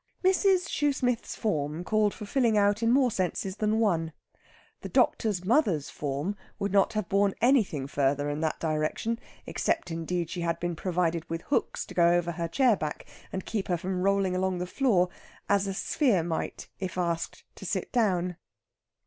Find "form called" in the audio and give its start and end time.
1.35-2.11